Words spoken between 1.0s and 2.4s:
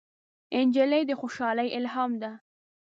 د خوشحالۍ الهام ده.